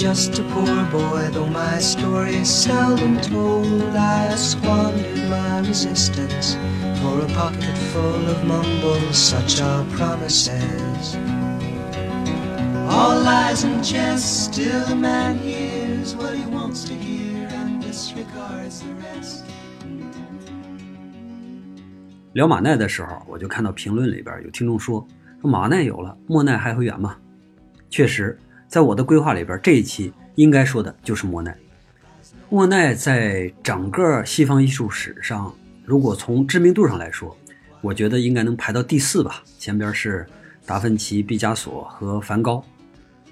[0.00, 3.94] just a poor boy, though my story is seldom told.
[3.94, 6.56] I squandered my resistance
[7.02, 11.18] for a pocket full of mumbles, such are promises.
[12.88, 18.80] All lies and jest, still a man hears what he wants to hear and disregards
[18.80, 19.44] the rest.
[22.32, 25.06] 聊马奈的时候，我就看到评论里边有听众说
[25.42, 27.16] ：“说马奈有了，莫奈还会远吗？”
[27.90, 28.38] 确实，
[28.70, 31.56] 在我的规划里边，这一期应该说的就是莫奈。
[32.48, 35.52] 莫奈在整个西方艺术史上，
[35.84, 37.36] 如果从知名度上来说，
[37.80, 39.42] 我觉得应该能排到第四吧。
[39.58, 40.24] 前边是
[40.64, 42.62] 达芬奇、毕加索和梵高，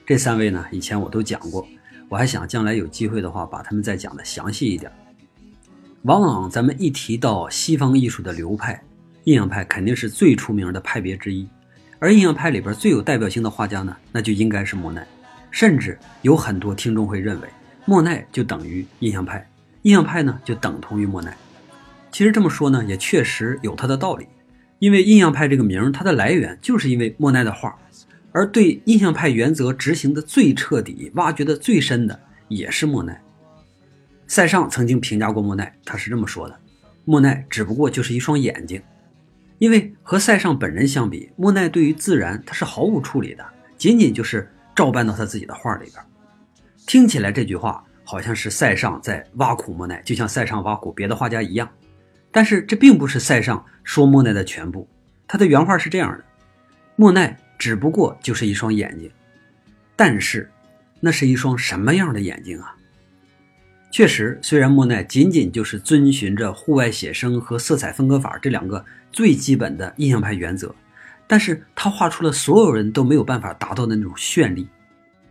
[0.05, 1.65] 这三位呢，以前我都讲过，
[2.09, 4.91] 我还想将来有机会的话，把他们再讲的详细一点。
[6.03, 8.83] 往往咱们一提到西方艺术的流派，
[9.23, 11.49] 印象派肯定是最出名的派别之一。
[12.01, 15.07] 而印象派里边最有代表性的画家呢，那就应该是莫奈。
[15.51, 17.49] 甚至有很多听众会认为，
[17.85, 19.49] 莫奈就等于印象派，
[19.83, 21.37] 印象派呢就等同于莫奈。
[22.11, 24.27] 其实这么说呢，也确实有它的道理。
[24.79, 27.77] 因为印象派这个名，它的来源就是因为莫奈的画，
[28.31, 33.21] 而对印象派原则执行的最彻底、挖掘的最深的，也是莫奈。
[34.27, 36.57] 塞尚曾经评价过莫奈，他是这么说的：
[37.05, 38.81] 莫奈只不过就是一双眼睛。
[39.59, 43.45] 因为和塞尚本人相比，莫奈对于自然他是毫无处理的，
[43.77, 46.01] 仅仅就是照搬到他自己的画里边。
[46.87, 51.69] 听起来这句话好像是塞尚在挖苦莫奈，就像塞尚挖苦别的画家一样。
[52.31, 54.89] 但是这并不是塞尚说莫奈的全部，
[55.27, 56.25] 他的原话是这样的：
[56.95, 59.11] 莫奈只不过就是一双眼睛，
[59.97, 60.49] 但是
[61.01, 62.73] 那是一双什么样的眼睛啊？
[63.91, 70.73] 确实，虽然莫奈仅仅就是遵循着户外写生和色彩分割法这两个最基本的印象派原则，
[71.29, 74.67] 但是他画出了所有人都没有办法达到的那种绚丽。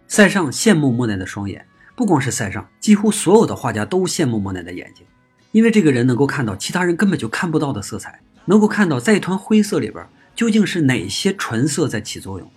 [0.08, 5.06] 塞尚羡慕莫奈的双眼，不光是塞尚，几乎所有的画家都羡慕莫奈的眼睛，
[5.52, 12.50] 因为这个人能够看到其他人根本就看不到的色彩，能够看到在一团灰色里边究竟是哪些纯色在起作用。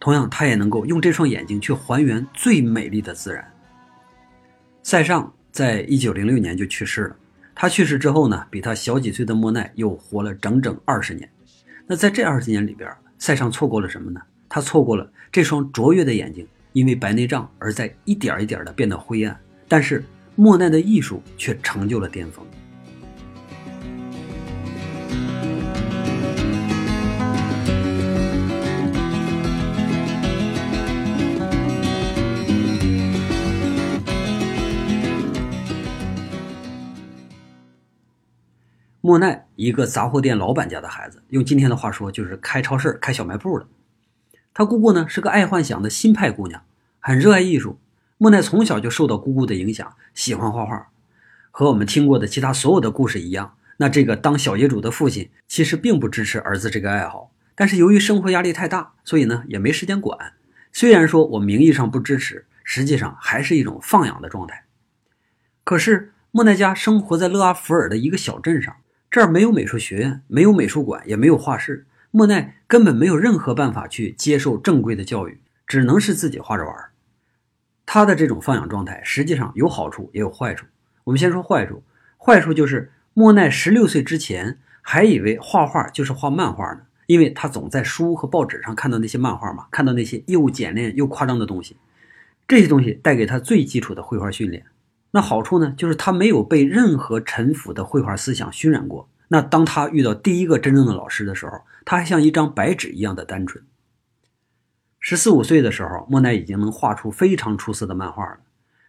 [0.00, 3.46] 同样，他也能够用这双眼睛去还原最美丽的自然。
[4.82, 5.32] 塞尚。
[5.50, 7.16] 在一九零六年就去世了。
[7.52, 11.28] 他去世之后呢，比他小几岁的莫奈又活了整整二十年。
[11.90, 12.86] 那在这二十年里边，
[13.18, 14.20] 塞尚错过了什么呢？
[14.46, 19.34] 他错过了这双卓越的眼睛，因为白内障而在一点一点的变得灰暗。
[19.66, 20.04] 但是
[20.36, 22.44] 莫奈的艺术却成就了巅峰。
[39.08, 43.66] 莫奈，一个杂货店老板家的孩子，用今天的话说，就是开超市、开小卖部的。
[44.52, 46.62] 他姑姑呢是个爱幻想的新派姑娘，
[47.00, 47.78] 很热爱艺术。
[48.18, 50.90] 莫奈从小就受到姑姑的影响，喜欢画画。
[51.50, 60.34] 和我们听过的其他所有的故事一样，那这个当小业主的父亲其实并不支持儿子这个爱好，但是由于生活压力太大，所以呢也没时间管。
[60.70, 64.66] 虽然说我名义上不支持，实际上还是一种放养的状态。
[65.64, 68.76] 可是莫奈家生活在勒阿弗尔的一个小镇上。
[69.10, 71.86] 这儿没有美术学院，没有美术馆，也没有画室。
[72.10, 76.74] 莫奈根本没有任何办法去接受正规的教育，只能是自己画着玩。
[77.86, 80.66] 他的这种放养状态实际上有好处也有坏处。
[81.04, 81.82] 我们先说坏处，
[82.18, 91.78] 坏处就是莫奈十六岁之前还以为画画就是画漫画呢，因为他总在书和报纸上看到那些漫画嘛，看到那些又简练又夸张的东西，
[92.46, 94.64] 这些东西带给他最基础的绘画训练。
[95.10, 99.08] 那好处呢，就是他没有被任何陈腐的绘画思想熏染过。
[99.28, 103.64] 那当他遇到第一个真正的老师的时候，他还像一张白纸一样的单纯。
[105.00, 108.38] 十四五岁的时候，莫奈已经能画出非常出色的漫画了。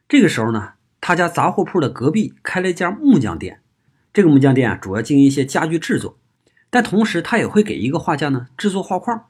[0.07, 3.61] 这个时候呢，他家杂货铺的隔壁开了一家木匠店。
[4.11, 6.17] 这个木匠店啊，主要经营一些家具制作，
[6.69, 9.25] 但同时他也会给一个画家呢制作画框。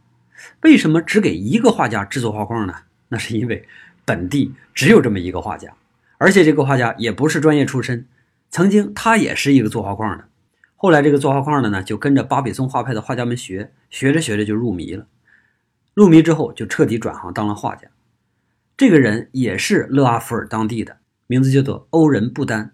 [0.62, 2.74] 为什么只给一个画家制作画框呢？
[3.10, 3.68] 那是因为
[4.06, 5.74] 本地只有这么一个画家。
[6.20, 8.06] 而且这个画家也不是专业出身，
[8.52, 10.26] 曾经他也是一个做画框的，
[10.76, 15.08] 后来这个做画框的呢，就跟着巴比松画派的画家们学，学着学着就入迷了，
[15.94, 17.88] 入迷之后就彻底转行当了画家。
[18.76, 22.74] 这个人也是勒阿弗尔当地的，名字叫做欧仁布丹。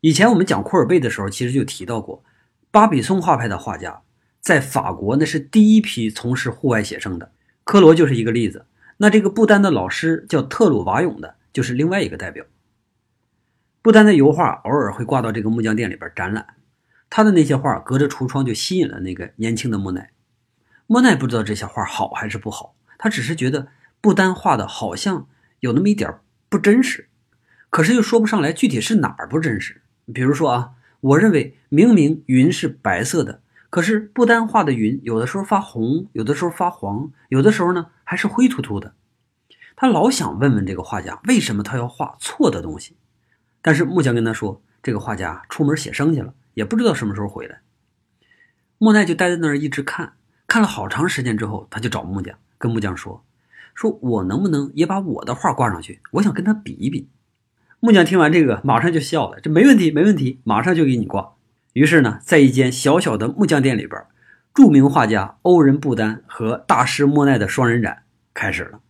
[0.00, 2.24] 以前我们讲库尔贝的时候，其实就提到过，
[2.70, 4.00] 巴比松画派的画家
[4.40, 7.30] 在法国那是第一批从事户外写生的，
[7.64, 8.64] 科罗就是一个例子。
[8.96, 11.34] 那这个布丹的老师叫特鲁瓦永的。
[11.58, 12.44] 就是另外一个代表。
[13.82, 16.54] 不丹的油画偶尔会挂到这个木匠店里边展览，
[17.10, 20.12] 他的那些画隔着橱窗就吸引了那个年轻的莫奈。
[20.86, 23.66] 莫奈不知道这些画好还是不好，他只是觉得
[24.00, 25.26] 不丹画的好像
[25.58, 27.08] 有那么一点不真实，
[27.70, 29.82] 可是又说不上来具体是哪儿不真实。
[30.14, 30.70] 比如说啊，
[31.00, 38.94] 我认为明明云是白色的，可是不丹画的云有的时候发红，有的时候发黄，有的时候呢还是灰秃秃的。
[39.80, 42.96] 他老想问问这个画家，为什么他要画错的东西？
[43.62, 47.60] 但是木匠跟他说，这个画家出门写生去了，也不知道什么时候回来。
[48.78, 50.14] 莫奈就待在那儿一直看，
[50.48, 53.24] 看了好长时间之后，他就找木匠，跟木匠说
[53.72, 56.00] ：“说我能不能也把我的画挂上去？
[56.10, 57.08] 我想跟他比一比。”
[57.78, 61.34] 木匠听完这个，马上就笑了：“这没问题，没问题，马上就给你挂。”
[61.74, 64.04] 于是呢，在一间小小的木匠店里边，
[64.52, 68.02] 著名画家欧仁·布丹和大师莫奈的双人展
[68.34, 68.80] 开始了。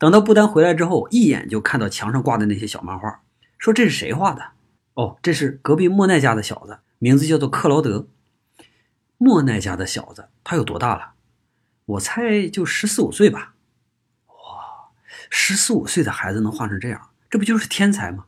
[0.00, 3.20] 等到布丹回来之后，一眼就看到墙上挂的那些小漫画，
[3.58, 4.42] 说：“这是谁画的？”
[4.94, 8.08] 哦，这是隔壁莫奈家的小子，名字叫做克劳德。
[9.18, 11.12] 莫奈家的小子，他有多大了？
[11.84, 13.54] 我猜就十四五岁吧。
[14.28, 14.34] 哇，
[15.28, 18.24] 十四五岁的孩子能画成这样，这不就是天才吗？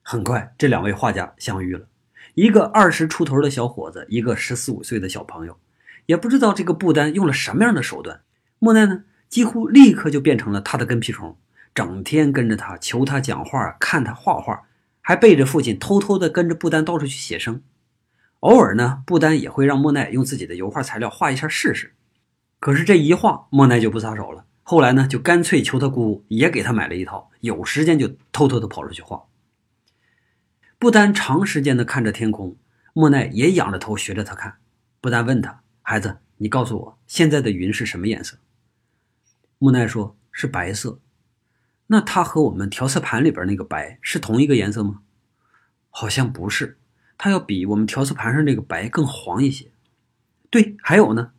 [0.00, 1.86] 很快，这两位画家相遇了，
[2.32, 5.58] 一个二十出头的小伙子，一个十四五岁的小朋友。
[6.06, 8.22] 也不知道这个布丹用了什么样的手段，
[8.58, 9.04] 莫奈呢？
[9.34, 11.36] 几乎立刻就变成了他的跟屁虫，
[11.74, 14.62] 整天跟着他，求他讲话，看他画画，
[15.00, 17.60] 还背着父亲偷偷的跟着布丹到处去写生。
[18.38, 21.94] 偶尔呢，布丹也会让莫奈用自己的油画材料画一下试试。
[22.60, 24.44] 可是这一画，莫奈就不撒手了。
[24.62, 29.24] 后来呢，就干脆求他姑姑也给他买了一套，有时间就偷偷的跑出去画。
[30.78, 32.56] 布丹长时间的看着天空，
[32.92, 34.58] 莫奈也仰着头学着他看。
[35.00, 38.36] 布丹问他：“孩子，你告诉我，现在的云是什么颜色？”
[39.64, 41.00] 木奈说：“是白色，
[41.86, 45.00] 那它和我们调色盘里边那个白是同一个颜色吗？
[45.88, 46.76] 好像不是，
[47.16, 49.72] 它要比我们调色盘上这个白更黄一些。
[50.50, 51.32] 对，还有呢，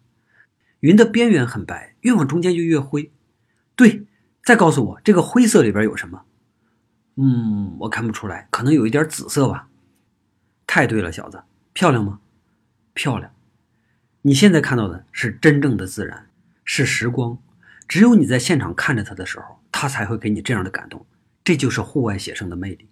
[0.79, 3.11] 云的边缘很白，越往中间就越灰。
[3.75, 4.07] 对，
[4.43, 6.25] 再告诉我这个灰色里边有什么？
[7.17, 9.69] 嗯，我看不出来，可能有一点紫色吧。
[10.65, 11.43] 太对了，小子，
[11.73, 12.21] 漂亮吗？
[12.95, 13.31] 漂亮。
[14.23, 16.31] 你现在看到的是真正的自然，
[16.63, 17.37] 是时光。”
[17.87, 21.05] 只有你在现场看着他的时候，他才会给你这样的感动。
[21.43, 22.89] 这就是户外写生的魅力。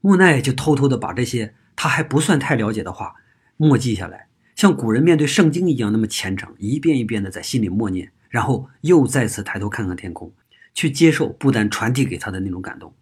[0.00, 3.14] 莫奈就偷偷的把这些他还不算太了解的话
[3.56, 10.32] 默记下来，像古人面对圣经一样那么虔诚，一遍一遍的在心里默念，然后又再次抬头看看天空，
[10.74, 12.94] 去接受不丹传递给他的那种感动。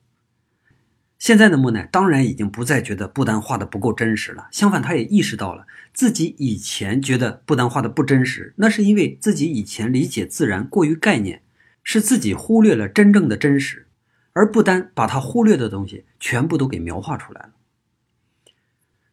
[1.24, 11.40] 现在的莫奈当然已经不再觉得不丹画的不够真实了，相反，他也意识到了自己以前觉得不丹画的不真实，那是因为自己以前理解自然过于概念，
[11.82, 13.86] 是自己忽略了真正的真实，
[14.34, 17.52] 而不丹把他忽略的东西全部都给描画出来了。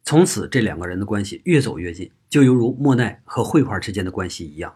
[0.03, 4.75] 从此，这两个人的关系越走越近，就犹如莫奈和绘画之间的关系一样。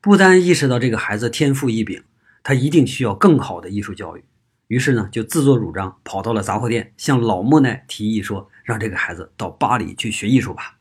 [0.00, 2.02] 不丹意识到这个孩子天赋异禀，
[2.42, 4.24] 他一定需要更好的艺术教育。
[4.72, 10.78] 于是呢，就自作主张跑到了杂货店，向老莫奈提议说：“让这个孩子到巴黎去学艺术吧。”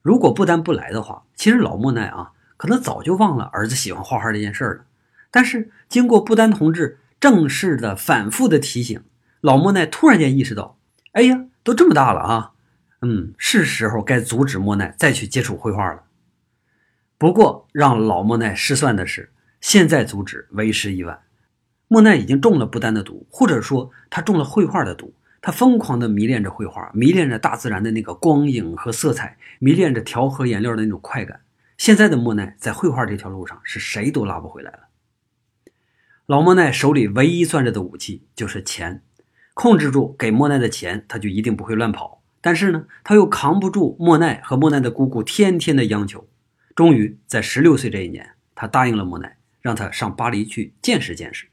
[0.00, 4.86] 如果不丹不来的话，其实老莫奈啊，可能早就忘了儿子喜欢画画这件事了。
[5.30, 9.02] 但是经过不丹同志正式的、反复的提醒，
[9.42, 10.78] 老莫奈突然间意识到
[11.12, 12.52] ：“哎呀，都这么大了啊，
[13.02, 16.04] 嗯，是时候该阻止莫奈再去接触绘画了。”
[17.18, 21.20] 不过让老莫奈失算的是，现在阻止为时已晚。
[21.88, 25.12] 莫奈已经中了不丹的毒，或者说他中了绘画的毒。
[25.40, 31.40] 他疯狂地迷恋着绘画，迷恋着大自然的那个光影和色彩，迷恋着调和颜料的那种快感。
[31.76, 34.80] 现在的莫奈在绘画这条路上是谁都拉不回来了。
[36.26, 39.00] 老莫奈手里唯一攥着的武器就是钱，
[39.54, 42.20] 控制住给莫奈的钱，他就一定不会乱跑。
[42.40, 46.26] 但是呢，他又扛不住莫奈和莫奈的姑姑天天的央求。
[46.74, 51.46] 终于在十六岁这一年，他答应了莫奈，让他上巴黎去见识见识。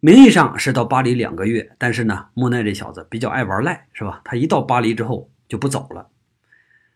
[0.00, 4.20] 名义上是到巴黎两个月，但是呢，莫奈这小子比较爱玩赖，是吧？
[4.24, 6.08] 他一到巴黎之后就不走了。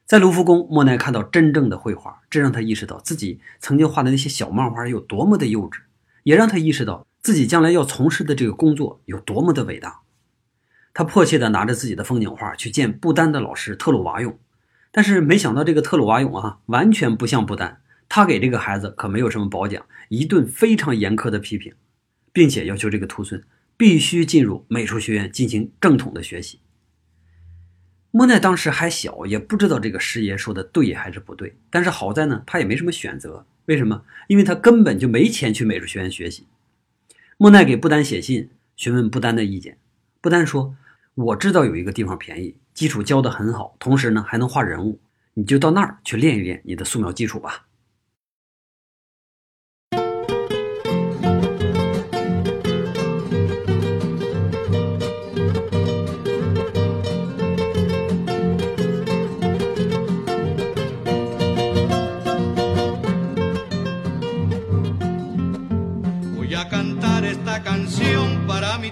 [0.07, 5.81] 在卢浮宫，莫奈看到真正的绘画，这让他意识到自己曾经画的那些小漫画有多么的幼稚，
[6.23, 10.03] 也让他意识到自己将来要从事的这个工作有多么的伟大。
[10.95, 14.39] 他迫切地拿着自己的风景画去见不丹的老师特鲁瓦永，
[14.93, 21.75] 但是没想到这个特鲁瓦永啊，完全不像不丹，他给这个孩子可没有什么褒奖，一顿非常严苛的批评。
[22.33, 23.43] 并且要求这个徒孙
[23.77, 26.61] 必须进入美术学院进行正统的学习。
[28.11, 31.57] 莫奈当时还小，也不知道这个师爷说的对还是不对。
[31.71, 33.47] 但是好在呢，他也没什么选择。
[33.67, 34.05] 为什么？
[34.29, 36.47] 因为他根本就没钱去美术学院学习。
[37.39, 39.79] 莫奈给不丹写信询问不丹的意见，
[40.21, 40.77] 不丹说
[41.15, 45.01] ：“我知道有一个地方便宜，基础教的很好，同时呢还能画人物，
[45.35, 47.67] 你就到那儿去练一练你的素描基础吧。”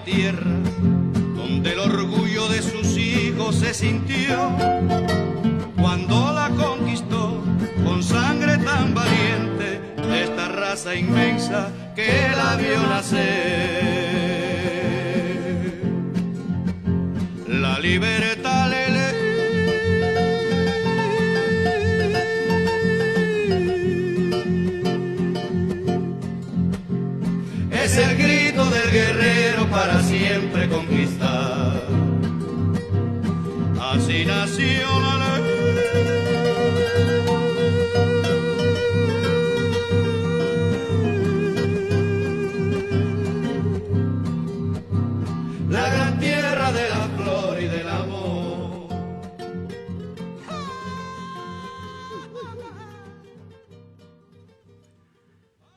[0.03, 0.51] Tierra,
[1.35, 4.51] donde el orgullo de sus hijos se sintió
[5.79, 7.43] cuando la conquistó
[7.83, 14.11] con sangre tan valiente de esta raza inmensa que la vio nacer.
[17.47, 18.40] La libertad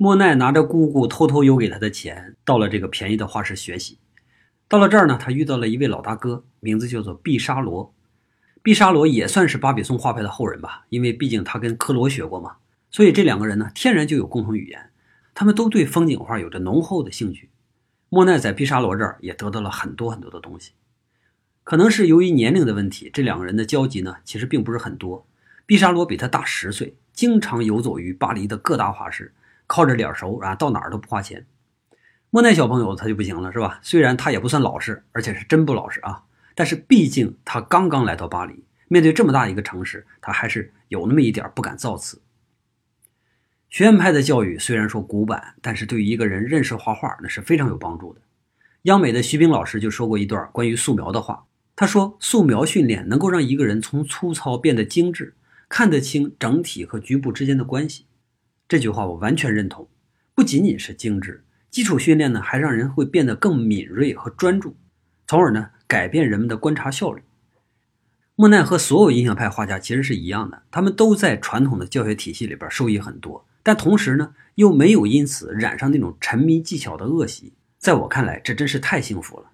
[0.05, 3.97] 莫奈拿着姑姑偷偷邮给他的钱，到了这个便宜的画室学习。
[4.69, 7.95] 到了这儿呢，他遇到了一位老大哥，名字叫做毕沙罗。
[8.63, 12.57] 毕沙罗也算是巴比松画派的后人吧，因为毕竟他跟科罗学过嘛，
[12.91, 14.91] 所以这两个人呢，天然就有共同语言。
[15.33, 17.49] 他们都对风景画有着浓厚的兴趣。
[18.11, 20.73] 莫奈在毕沙罗这儿也得到了很多很多的东西。
[21.63, 25.27] 可能是由于年龄的问题，这两个人的交集呢，其实并不是很多。
[25.65, 29.33] 毕沙罗比他大十岁，经常游走于巴黎的各大画室。
[29.67, 31.47] 靠着脸熟啊，到哪儿都不花钱。
[32.31, 33.79] 莫奈小朋友他就不行了，是吧？
[33.83, 42.21] 虽然他也不算老实，而且是真不老实啊，但是毕竟他刚刚来到巴黎，面对这么大一个城市，他还是有那么一点不敢造次。
[43.71, 48.21] 学院派的教育虽然说古板，但是对于一个人认识画画那是非常有帮助的。
[48.83, 51.45] 央美的徐冰老师就说过一段关于素描的话，
[51.75, 55.35] 他说：“素描训练能够让一个人从粗糙变得精致，
[55.69, 58.07] 看得清整体和局部之间的关系。”
[58.67, 59.89] 这句话我完全认同，
[60.35, 64.77] 不仅仅是精致，基础训练呢，还让人会变得更敏锐和专注，
[65.27, 67.23] 从而呢改变人们的观察效率。
[68.37, 77.53] 莫奈和所有印象派画家其实是一样的，他们都在传统的教学体系里边受益很多，但同时呢又没有因此染上那种沉迷技巧的恶习。
[77.79, 79.51] 在我看来，这真是太幸福了。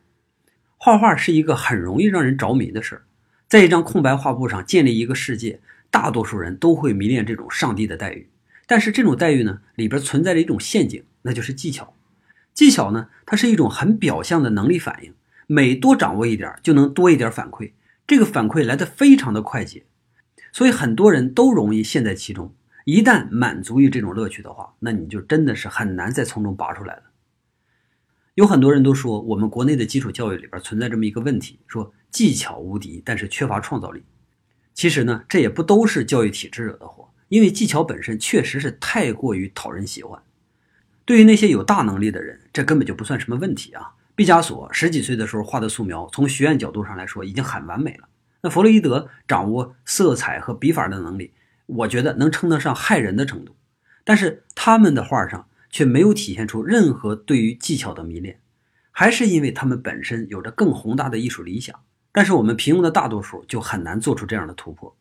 [0.78, 3.02] 画画是一个很容易让人着迷的事儿，
[3.48, 8.30] 在一张空白画布上建立一个世界，大多数人都会迷恋这种上帝的待遇。
[8.70, 11.92] 但是这种待遇呢，里边存在着一种陷阱，那就是技巧。
[12.54, 15.12] 技巧呢，它是一种很表象的能力反应，
[15.48, 17.72] 每多掌握一点，就能多一点反馈。
[18.06, 19.82] 这个反馈来得非常的快捷，
[20.52, 22.54] 所以很多人都容易陷在其中。
[22.84, 27.02] 一旦满足于这种乐趣的话，那你就真的是很难再从中拔出来了。
[28.36, 34.04] 有很多人都说，我们国内的基础教育里边存在这么一个问题，说技巧无敌，但是缺乏创造力。
[34.74, 37.09] 其实呢，这也不都是教育体制惹的祸。
[37.30, 40.20] 因为技巧本身确实是太过于讨人喜欢，
[41.04, 43.94] 对于那些有大能力的人，这根本就不算什么问题啊。
[44.16, 48.08] 毕加索十几岁的时候画的素描，从学院角度上来说已经很完美了。
[48.42, 51.32] 那弗洛伊德掌握色彩和笔法的能力，
[51.66, 53.54] 我觉得能称得上骇人的程度。
[54.02, 58.40] 但是他们的画上却没有体现出任何对于技巧的迷恋，
[58.90, 61.78] 还是因为他们本身有着更宏大的艺术理想。
[62.10, 64.96] 但是我们平庸的大多数就很难做出这样的突破。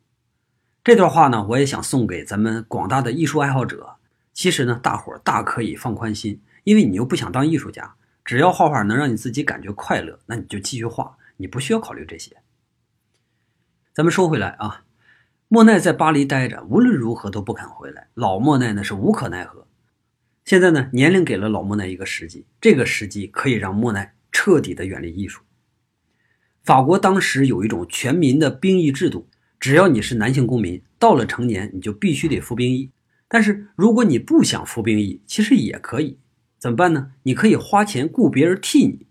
[0.82, 3.96] 这段话呢，我也想送给咱们广大的艺术爱好者。
[4.32, 12.38] 其实呢，大伙儿大可以放宽心，因为你又不想当艺术家，只要画画能让你自己感觉快乐，那你就继续画，你不需要考虑这些。
[13.92, 14.84] 咱们说回来啊，
[15.48, 18.08] 莫奈在巴黎待着，无论如何都不肯回来。
[18.14, 19.66] 老莫奈呢是无可奈何。
[20.46, 25.42] 现在呢，年龄给了老莫奈一个时机，这个时机可以让莫奈彻底的远离艺术。
[26.62, 29.26] 法国当时有一种全民的兵役制度。
[29.60, 32.90] 只要你是男性公民，到了成年你就必须得服兵役。
[33.28, 36.16] 但是如果你不想服兵役，其实也可以，
[36.58, 37.12] 怎么办呢？
[37.24, 39.06] 你可以花钱雇别人替你，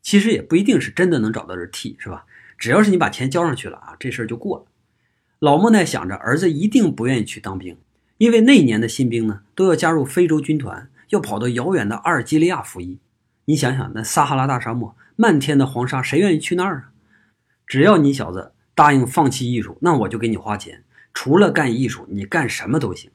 [0.00, 2.24] 其实也不一定是真的能找到人替，是吧？
[2.56, 4.64] 只要是你把钱交上去了啊，这事儿就过了。
[5.38, 7.76] 老莫奈想着儿子一定不愿意去当兵，
[8.16, 12.98] 因为那年的新兵呢都要加入非洲军团，要跑到遥远的阿尔及利亚服役。
[13.44, 16.90] 你想想，那撒哈拉大沙漠，漫天的黄沙，谁愿意去那儿啊？
[17.66, 18.52] 只要你小子。
[18.80, 20.84] 答应放弃艺术，那我就给你花钱。
[21.12, 23.10] 除了干艺术，你干什么都行。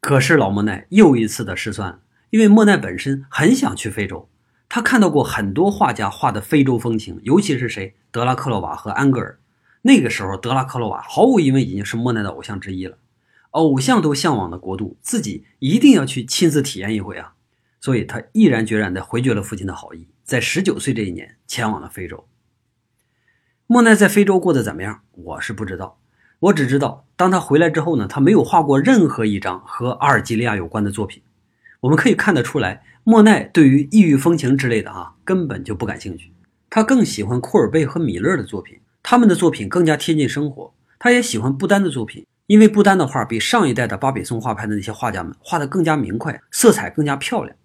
[0.00, 4.28] 可是老莫奈又一次的失算了，因为莫奈本身很想去非洲，
[4.68, 9.38] 他看到过很多画家画的非洲风情，尤其是谁，德拉克洛瓦和安格尔。
[9.82, 12.98] 那个时候，德拉克洛瓦毫无疑问已经是莫奈的偶像之一了。
[13.52, 17.34] 偶像都向往的国度，自己一定要去亲自体验一回啊！
[17.80, 22.26] 所以他毅然决然地回绝了父亲的好意，在十九岁这一年前往了非洲。
[23.72, 25.00] 莫奈在非洲过得怎么样？
[25.12, 25.98] 我是不知道，
[26.40, 31.22] 我只知道，当他回来之后呢，他没有画过任何一张和阿尔及利亚有关的作品。
[31.80, 36.34] 我们可以看得出来，莫奈对于异域风情之类的啊，根本就不感兴趣。
[36.68, 40.74] 他更喜欢库尔贝和米勒的作品，他们的作品更加贴近生活。
[40.98, 47.56] 他也喜欢布丹的作品，因为布丹的画比上一代的巴比松画派的那些画家们画得更加明快，色彩更加漂亮。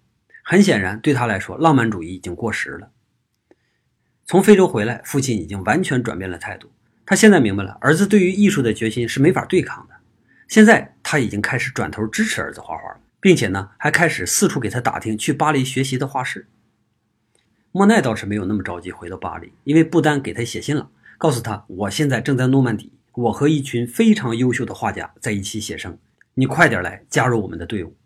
[0.42, 2.88] 很显然，对他来说，浪漫主义已经过时了。
[4.28, 6.70] 从非洲回来，父亲已经完全转变了态度。
[7.06, 9.94] 他现在明白了，儿子对于艺术的决心是没法对抗的。
[10.46, 16.46] 现在他已经开始转头支持儿子画画了，并且呢，还开始四处给他打听去巴黎学习的画室。
[17.72, 25.96] 莫奈倒是没有那么着急回到巴黎，因为布丹给他写信了，告诉他我现在正在诺曼底，我和一群非常优秀的画家在一起写生，
[26.34, 27.96] 你快点来加入我们的队伍。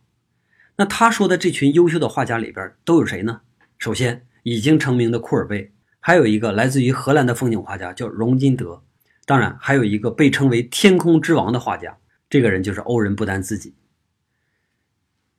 [0.77, 3.41] 那他说的这群优秀的画家里边都有谁呢？
[3.77, 5.72] 首先，已经成名的库尔贝，
[6.05, 8.83] 还有一个来自于荷兰的风景画家叫荣金德。
[9.25, 11.97] 当然，还有一个被称为“天空之王”的画家，
[12.29, 13.77] 这个人就是欧仁·布丹自己。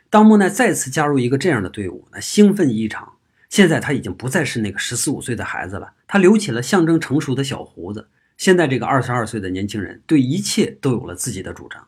[0.10, 3.18] 当莫奈再次加入一个这样的队伍，那兴奋异常。
[3.50, 8.08] 现在他已经不再是那个十四五岁的孩子了，他留起了象征成熟的小胡子。
[8.38, 11.86] 现在这个二十二岁的年轻人，对一切都有了自己的主张。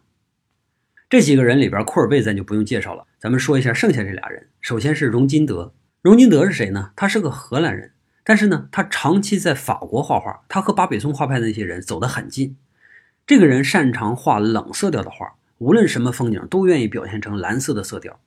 [1.09, 4.49] 这几个人里边，库尔贝咱就不用介绍了，咱们说一下剩下这俩人。
[4.59, 6.91] 首先是荣金德，荣金德是谁呢？
[6.95, 7.93] 他是个荷兰人。
[8.27, 12.57] 但是呢，他长期在法国画画，他和巴比松画派的那些人走得很近。
[13.27, 18.19] 这个人擅长画冷色调的画，无论什么风景都愿意表现成蓝色的色调。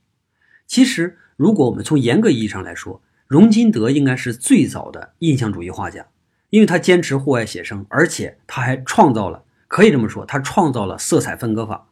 [0.68, 6.06] 其实，如果我们从严格意义上来说，荣金德应该是最早的印象主义画家，
[6.50, 11.88] 因为他坚持户外写生，而且他还创造了，可以这么说，他创造了色彩分割法。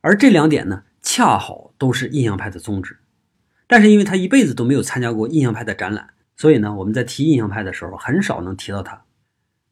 [0.00, 2.96] 而这两点呢，恰好都是印象派的宗旨。
[3.66, 6.10] 但是，因为他一辈子都没有参加过印象派的展览。
[6.36, 9.02] 所以呢，我们在提印象派的时候，很少能提到他。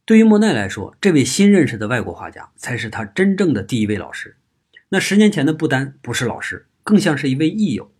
[0.06, 4.36] 对于莫奈来说，这位新认识的外国画家才是他真正的第一位老师。
[4.88, 7.90] 那十年前的不丹不是老师，更像是一位益友。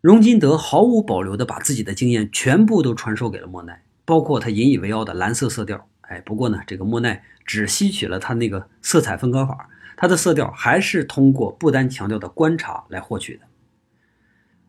[0.00, 5.88] 荣金德毫无保留地把自己的经验全部都传授给了莫奈，包括他引以为傲的蓝色色调。
[6.02, 13.42] 哎，不过呢，这个莫奈只吸取了他那个色彩分割法，他的色调还是通过不丹强调的观察来获取的。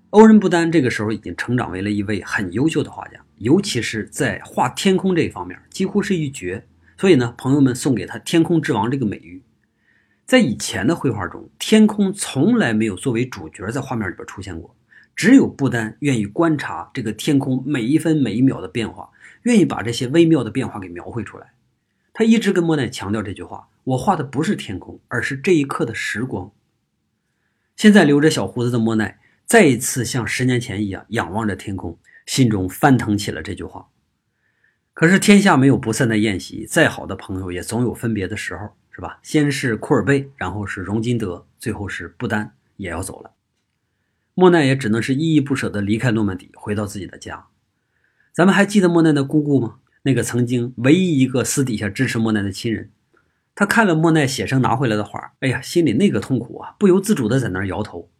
[0.09, 6.65] 欧仁·布丹这个时候已经成长为了一位很优秀的画家，尤其是在画天空这一方面，几乎是一绝。
[6.97, 9.41] 所以呢，朋友们送给他“天空之王”这个美誉。
[10.25, 14.75] 在以前的绘画中，天空从来没有作为主角在画面里边出现过，
[15.15, 19.09] 只有布丹愿意观察这个天空每一分每一秒的变化，
[19.43, 21.53] 愿意把这些微妙的变化给描绘出来。
[22.13, 26.51] 他一直跟莫奈强调这句话：“我画的不是天空，而是这一刻的时光。”
[27.77, 29.19] 现在留着小胡子的莫奈。
[29.45, 31.97] 再一次像十年前一样仰望着天空，
[32.29, 33.87] 心中翻腾起了这句话。
[34.93, 39.19] 可是天下没有不散的宴席，再好的朋友也总有分别的时候，是吧？
[39.23, 43.31] 先是库尔贝，然后是荣金德，最后是布丹也要走了。
[44.35, 47.47] 莫奈也只能是依依不舍地离开诺曼底，回到自己的家。
[48.31, 49.79] 咱们还记得莫奈的姑姑吗？
[50.03, 52.91] 那个曾经唯一一个私底下支持莫奈的亲人，
[53.55, 58.11] 他看了莫奈写生拿回来的画，哎呀，心里那个痛苦啊，不由自主地在那儿摇头。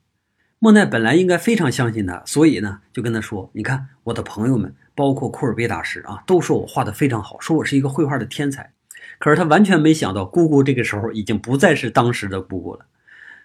[0.61, 8.73] 莫奈本来应该非常相信他，所以呢，就跟他说：“你看，我的朋友们，包括库尔贝大师啊，都说我画的非常好，说我是一个绘画的天才。”
[9.19, 12.85] 可是他完全没想到，姑姑这个时候已经不再是当时的姑姑了。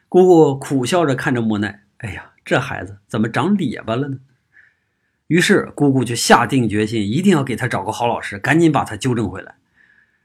[0.08, 4.18] 姑姑苦笑着看着莫奈：“哎呀，这孩子怎么长咧巴了呢？”
[5.28, 9.54] 于是姑姑就下定决心，一定要给他找个好老师，赶紧把他纠正回来。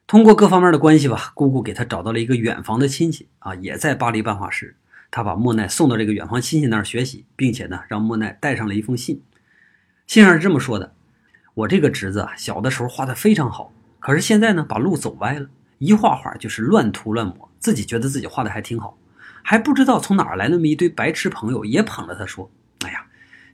[0.08, 4.76] 通过各方面的关系吧，姑姑给他找到了一个远房的亲戚啊，也在巴黎办画室。
[5.12, 9.22] 他把莫奈送到这个远方亲戚那儿学习，并且呢，让莫奈带上了一封信。
[10.06, 10.94] 信上是这么说的
[11.56, 15.48] ：“我这个侄子啊，小的时候画的非常好，可是现在呢，把路走歪了，
[15.80, 18.98] 一画画就是乱涂乱抹，自己觉得自己画的还挺好，
[19.42, 22.52] 还不知道从哪来那么一堆白痴朋友，也捧着他说
[22.86, 23.06] ：‘哎呀，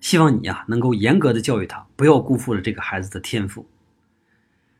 [0.02, 3.68] 希望你呀能够严格的教育他，不要辜负了这个孩子的天赋。’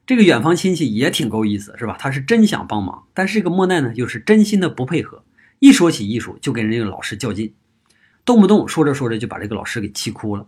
[0.06, 1.96] 这个远方亲戚也挺够意思，是吧？
[1.98, 5.24] 他是真想帮忙，但是这个莫奈呢，又是真心的不配合。”
[5.60, 7.54] 一说起艺术，就跟人家老师较劲，
[8.24, 10.48] 动不动说着说着就把这个老师给气哭了。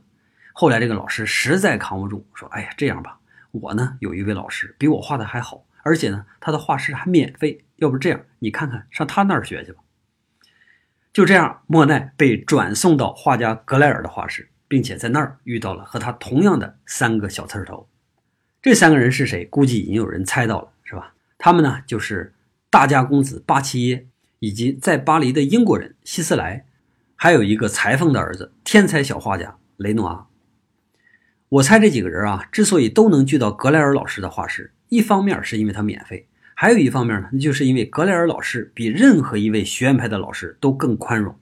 [0.54, 3.20] 后来这个老师实在扛不住，说：“哎呀，这样吧，
[3.52, 7.64] 我呢有一位老师比我画的还好，而且呢他的画室还免费。
[7.78, 9.80] 要不这样，你看看上他那儿学去吧。”
[11.14, 17.88] 就这样，莫奈被转送到画家格莱尔的画室，并且在那儿遇到了和他同样的三个小刺头。
[18.62, 19.46] 这三个人是谁？
[19.46, 21.14] 估计已经有人猜到了，是吧？
[21.38, 22.34] 他们呢就是
[22.70, 24.08] 大家公子巴齐耶。
[24.40, 26.66] 以及在巴黎的英国人希斯莱，
[27.16, 30.28] 还有一个裁缝的儿子，天才小画家雷诺阿。
[31.50, 41.36] 我猜这几个人啊，之所以都能聚到格莱尔老师的画室，一方面是因为他免费，还有一方面呢，那就是因为格莱尔老师比任何一位学院派的老师都更宽容。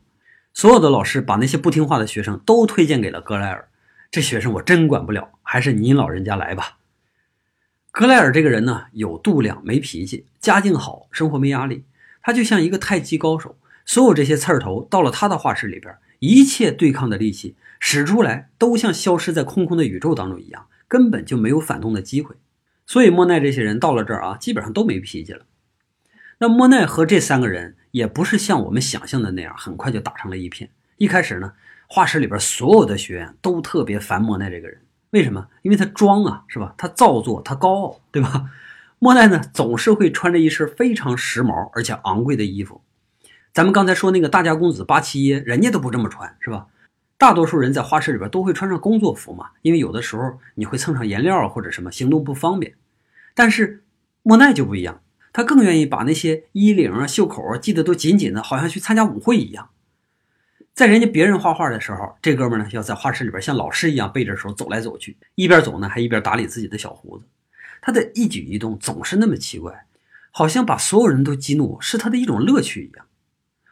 [0.53, 3.67] 所有的老师把那些不听话的学生都推荐给了格莱尔，
[4.09, 6.77] 这学生我真管不了，还是您老人家来吧。
[7.91, 11.83] 格莱尔这个人呢，有度量，没脾气，家境好，生活没压力。
[12.25, 22.35] 他就像一个太极高手，所有这些刺儿头到了他的画室里边，一切对抗的力气使出来，都像消失在空空的宇宙当中一样，根本就没有反动的机会。
[22.87, 25.45] 所以莫奈这些人到了这儿啊，基本上都没脾气了。
[26.39, 30.71] 那莫奈和这三个人也不是像我们想象的那样，很快就打成了一片。
[30.97, 31.53] 一开始呢，
[31.85, 34.81] 画室里边所有的学员都特别烦莫奈这个人。
[35.11, 35.47] 为什么？
[35.61, 36.73] 因为他装啊，是吧？
[36.75, 38.49] 他造作，他高傲，对吧？
[38.99, 42.81] 莫奈呢，总是会穿着一身非常时髦而且昂贵的衣服。
[43.53, 46.67] 咱们刚才说那个大家公子巴齐耶，人家都不这么穿，是吧？
[47.17, 52.73] 大多数人在画室里边都会穿上工作服嘛，因为有的时候你会蹭上颜料或者什么，行动不方便。
[53.33, 53.83] 但是
[54.23, 59.69] 莫奈就不一样，他更愿意把那些衣领啊、袖口啊系得都紧紧的，好像去参加舞会一样。
[60.73, 67.25] 在人家别人画画的时候，这哥们呢要在画室里边像老师一样背着手走来走去，一边走呢还一边打理自己的小胡子。
[67.85, 69.85] 他的一举一动总是那么奇怪，
[70.31, 73.05] 好像把所有人都激怒是他的一种乐趣一样。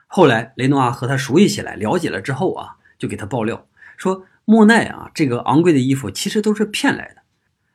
[0.06, 3.65] 后来雷诺阿和他熟悉起来，了解了之后啊，就给他爆料
[3.97, 7.23] 说，莫奈啊这个昂贵的衣服其实都是骗来的。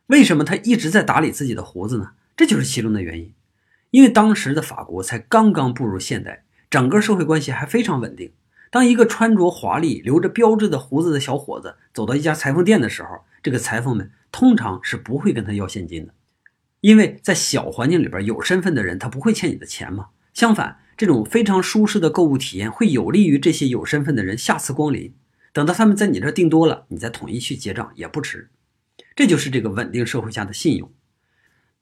[0.06, 2.12] 为什么他一直在打理自己的胡子呢？
[2.36, 3.34] 这就是其中的原因。
[3.90, 8.30] 因为当时的法国才刚刚步入现代，整个社会关系还非常稳定。
[8.70, 16.12] 当一个穿着华丽、留着标志的胡子的小伙子走到一家裁缝店的时候，这个裁缝们通常是不会跟他要现金的，
[16.80, 20.08] 因为在小环境里边，有身份的人他不会欠你的钱嘛。
[20.32, 25.14] 相反，这种非常舒适的购物体验会有利于这些有身份的人下次光临。
[25.52, 28.50] 等到他们在你这订多了，你再统一去结账也不迟。
[29.16, 30.92] 这就是这个稳定社会下的信用。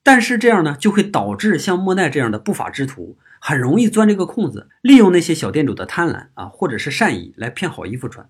[0.03, 3.19] 但是这样呢，就会导致像莫奈这样的不法之徒。
[3.39, 8.29] 很容易钻这个空子，利用那些小店主的贪婪啊，或者是善意来骗好衣服穿。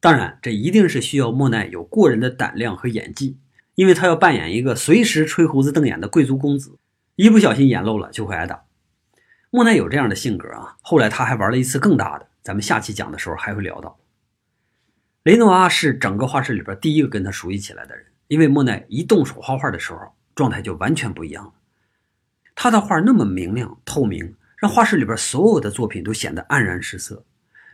[0.00, 3.36] 当然，这一定是需要莫奈有过人的胆量和演技，
[3.80, 6.78] 因为他要扮演一个随时吹胡子瞪眼的贵族公子，
[7.16, 8.64] 一不小心演漏了就会挨打。
[9.48, 13.98] 莫奈有这样的性格啊，后来他还玩了一次更大的，咱们下期讲的时候还会聊到。
[15.22, 21.52] 雷诺阿是整个画室里边第一个跟他熟悉起来的人，因为莫奈一动手画画的时候，状态就完全不一样了。
[22.54, 27.24] 他的画那么明亮透明，让画室里边所有的作品都显得黯然失色。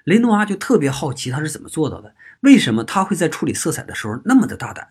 [0.04, 4.90] 雷诺阿就特别好奇他是怎么做到的，为什么他会在处理色彩的时候那么的大胆？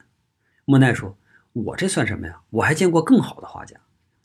[0.65, 1.15] 莫奈说
[1.53, 2.41] ：“我这算什么呀？
[2.49, 3.77] 我还见过更好的画家，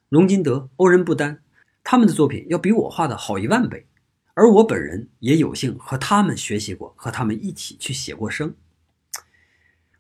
[0.09, 1.43] 龙金德、欧仁布丹，
[1.85, 3.87] 他们的作品要比我画的好一万倍。
[4.33, 8.55] 而我本人也有幸和他们学习过，和他们一起去写过生。”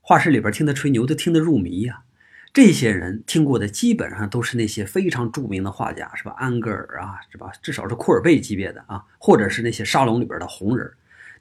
[0.00, 2.04] 画室里边听他吹牛都听得入迷呀。
[2.52, 6.34] 这些人听过的基本上都是那些非常著名的画家，是吧？
[6.38, 7.52] 安格尔啊，是吧？
[7.62, 10.90] 至少是库尔贝级别的啊，或者是那些沙龙里边的红人。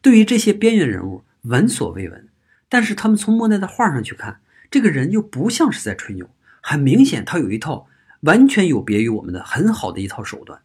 [0.02, 2.28] 对于这些边缘人物，闻所未闻。
[2.68, 4.40] 但是他们从莫奈的画上去看，
[4.72, 6.30] 这个人又不像是在吹牛，
[6.62, 7.88] 很明显他有一套
[8.22, 10.62] 完全有别于我们的很好的一套手段。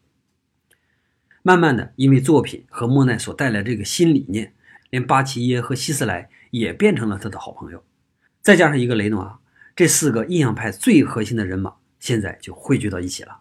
[1.43, 4.55] 慢慢的，因为作品和莫奈所带来这个新理念，
[4.91, 7.85] 连巴齐耶和希斯莱也变成了他的好朋友，
[8.41, 9.39] 再加上一个雷诺阿。
[9.77, 13.41] 这四个印象派最核心的人马现在就汇聚到一起了，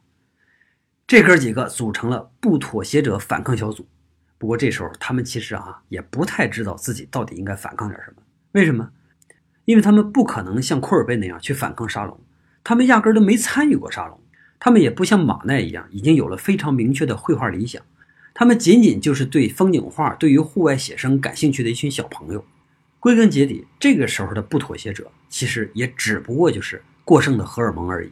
[1.05, 3.87] 这哥几个组成了不妥协者反抗小组。
[4.37, 8.23] 不过这时候他们其实啊也不太知道自己到底应该反抗点什么。
[8.53, 8.91] 为什么？
[9.65, 12.19] 因为他们不可能像库尔贝那样去反抗沙龙，
[12.63, 14.19] 他们压根儿都没参与过沙龙，
[14.59, 17.81] 他们也不像马奈一样已经有了非常明确的绘画理想，
[18.33, 22.43] 他们仅仅就是对风景画、对于户外写生感兴趣的一群小朋友。
[22.99, 28.11] 归根结底，这个时候的不妥协者，其实也只不过就是过剩的荷尔蒙而已。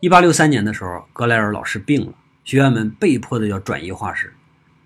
[0.00, 4.32] 一八六三年的时候，格莱尔老师病了，学员们被迫的要转移画室。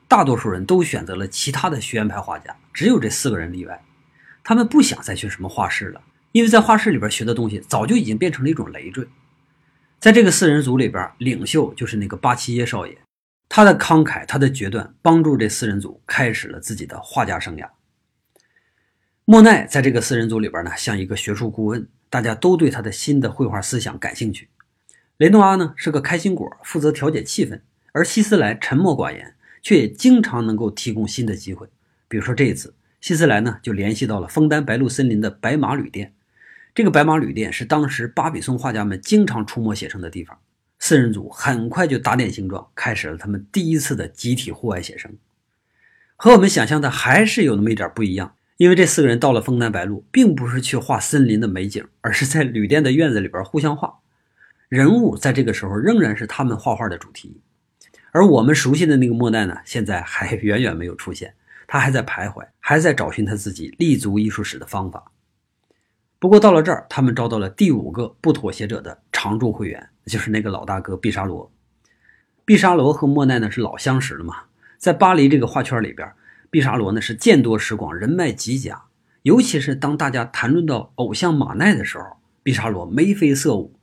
[0.09, 3.81] 大多数人都选择了其他的学院派画家，只有这四个人例外。
[4.43, 9.07] 他们不想再去什么画室了，因为在画室里边学的东西早就已经变成了一种累赘。
[10.01, 12.99] 在这个四人组里边，领袖就是那个巴齐耶少爷，
[13.49, 17.69] 他的慷慨，他的决断，帮助这四人组开始了自己的画家生涯。
[19.25, 24.49] 莫奈在这个四人组里边呢，像一个学术顾问，大家都对他的新的绘画思想感兴趣。
[25.19, 27.61] 雷诺阿呢是个开心果，负责调节气氛，
[27.93, 31.69] 而希斯莱沉默寡言，却也经常能够提供新的机会。
[32.09, 36.13] 比如说这一次，希斯莱呢就联系到了枫丹白露森林的白马旅店。
[36.75, 40.37] 这个白马旅店是当时巴比松画家们经常出没写生的地方。
[40.81, 45.13] 四人组很快就打点形状，开始了他们第一次的集体户外写生。
[46.17, 54.01] 和我们想象的还是有那么一点不一样，因为这四个人到了枫丹白露，并不是去画森林的美景，而是在旅店的院子里边互相画。
[54.75, 57.41] 人物在这个时候仍然是他们画画的主题，
[58.11, 61.33] 而我们熟悉的那个莫奈呢，现在还 远远没有出现，
[61.69, 65.13] 他还在徘徊，还在找寻他自己立足艺术史的方法。
[66.19, 71.49] 不过到了这儿，他们招到了第五个不妥协者的常驻会员，就是那个老大哥毕沙罗。
[72.45, 74.39] 毕沙罗和莫奈呢是老相识了嘛，
[74.77, 76.11] 在巴黎这个画圈里边，
[76.51, 78.83] 毕沙罗呢是见多识广，人脉极佳。
[79.23, 83.74] 尤其是当大家谈论到偶像马奈的时候，毕沙罗眉飞色舞。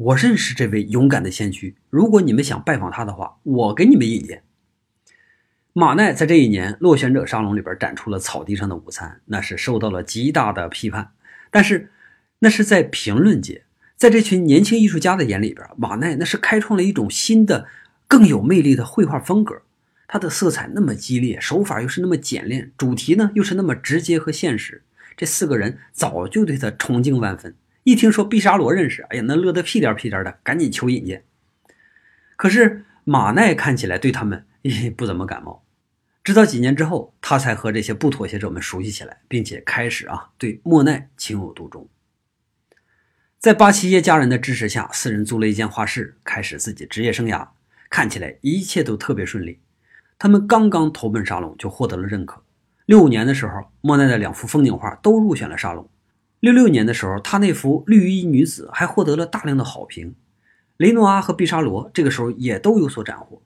[0.00, 4.42] 我认识这位勇敢的先驱，如果你们想拜访他的话，我给你们引荐。
[5.74, 11.12] 马奈在这一年落选者沙龙里边展出了草地上的午餐，那是受到了极大的批判。
[11.50, 11.90] 但是，
[12.38, 17.66] 那是在评论界，在这群年轻艺术家的眼里边，马奈那是开创了一种新的、
[18.08, 19.60] 更有魅力的绘画风格。
[20.08, 24.82] 他的色彩那么激烈，手法又是那么简练，主题呢又是那么直接和现实。
[25.14, 27.54] 这四个人早就对他崇敬万分。
[27.82, 31.24] 一听说毕沙罗认识，哎呀，那乐得屁颠屁颠的，赶紧求引荐。
[32.36, 35.64] 可是马奈看起来对他们也不怎么感冒。
[36.22, 41.88] 直到几年之后，他才和这些不妥协者们熟悉起来，并且开始啊对莫奈情有独钟。
[43.38, 47.48] 在巴齐耶家人的支持下，四人租了一间画室，开始自己职业生涯。
[47.88, 49.58] 看起来一切都特别顺利。
[50.18, 52.44] 他们刚刚投奔沙龙，就获得了认可。
[52.84, 55.88] 六五年的时候，莫奈的两幅风景画都入选了沙龙。
[56.40, 60.14] 六六年的时候，他那幅绿衣女子还获得了大量的好评。
[60.78, 63.42] 雷诺阿和毕沙罗这个时候也都有所斩获。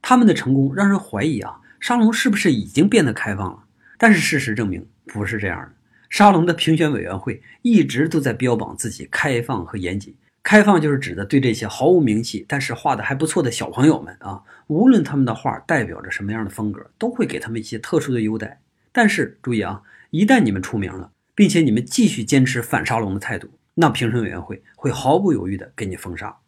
[0.00, 1.60] 他们的成功让人怀疑啊。
[1.80, 3.64] 沙龙是不是已经变得开放了？
[3.98, 5.72] 但是事实证明不是这样的。
[6.08, 10.14] 沙龙的评选委员会一直都在标榜自己开放和严谨。
[10.42, 18.60] 开放就是指的对这些毫无名气但是画的还不错的小朋友们啊，无论他们的画代表着什么样的风格，都会给他们一些特殊的优待。
[18.92, 26.38] 但是注意啊，一旦你们出名了，并且你们继续坚持反沙龙的态度，那评审委员会会毫不犹豫地给你封杀。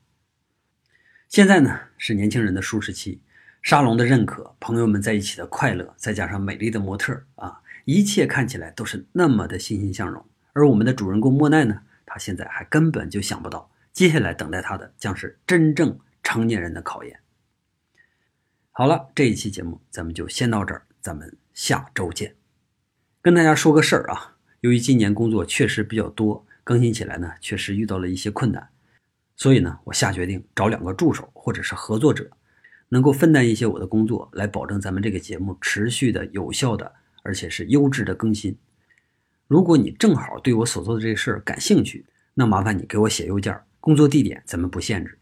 [1.28, 3.20] 现在呢，是年轻人的舒适期。
[3.60, 10.24] 沙龙的认可，朋友们在一起的快乐，再加上美丽的模特啊，一切看起来都是那么的欣欣向荣。
[10.54, 17.20] 而我们的主人公莫奈呢，他现在还根本就想不到，接下来等待他的将是真正成年人的考验。
[18.70, 22.36] 好了，这一期节目咱们就先到这儿，咱们下周见。
[23.20, 28.68] 跟大家说个事儿啊，由于今年工作确实比较多，更新起来呢确实遇到了一些困难，
[29.36, 32.28] 所以呢，我下决定找两个助手或者是合作者。
[32.90, 36.90] 能够分担一些我的工作，来保证咱们这个节目持续的、有效的，
[37.22, 38.56] 而且是优质的更新。
[39.46, 45.18] 如果你正好对我所做的这事儿感兴趣，那麻烦你给我写邮件，工作地点咱们不限制，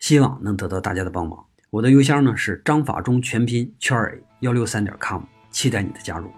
[0.00, 1.46] 希望能得到大家的帮忙。
[1.70, 6.28] 我的邮箱呢是张法中全拼圈 a 幺六三点 com，期待你的加入。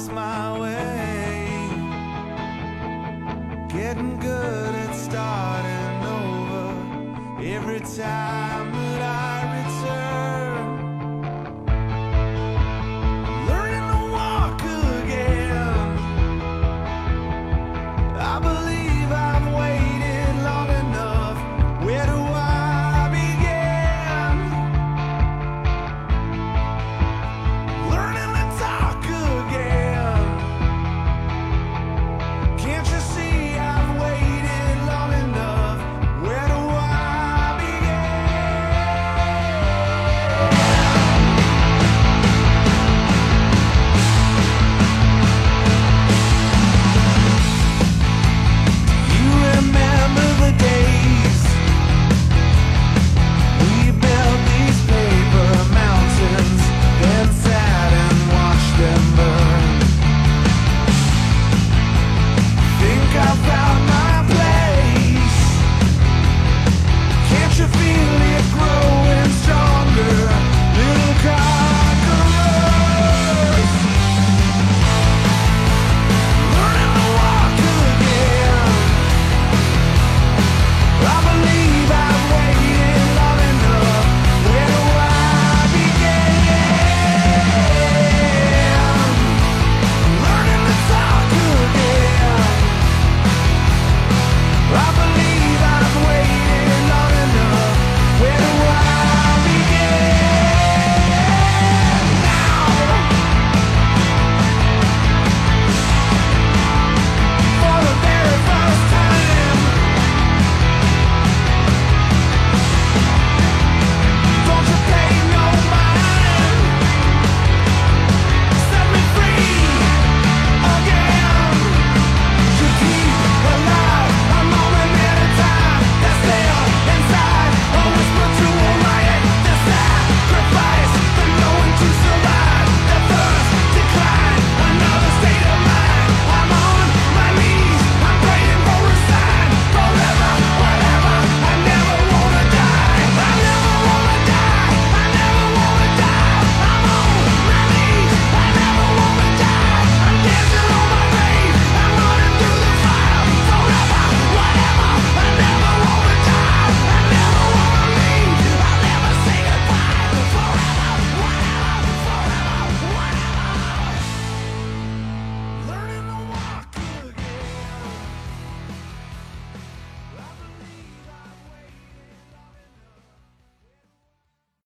[0.00, 1.68] Lost my way,
[3.68, 8.79] getting good at starting over every time.